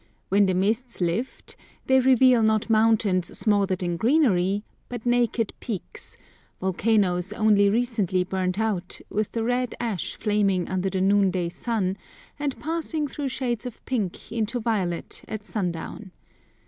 When 0.29 0.47
the 0.47 0.55
mists 0.55 0.99
lift 0.99 1.55
they 1.85 1.99
reveal 1.99 2.41
not 2.41 2.71
mountains 2.71 3.37
smothered 3.37 3.83
in 3.83 3.97
greenery, 3.97 4.63
but 4.89 5.05
naked 5.05 5.53
peaks, 5.59 6.17
volcanoes 6.59 7.31
only 7.33 7.69
recently 7.69 8.23
burnt 8.23 8.59
out, 8.59 8.99
with 9.11 9.31
the 9.33 9.43
red 9.43 9.75
ash 9.79 10.15
flaming 10.15 10.67
under 10.67 10.89
the 10.89 11.01
noonday 11.01 11.49
sun, 11.49 11.97
and 12.39 12.59
passing 12.59 13.07
through 13.07 13.27
shades 13.27 13.67
of 13.67 13.85
pink 13.85 14.31
into 14.31 14.59
violet 14.59 15.21
at 15.27 15.45
sundown. 15.45 16.09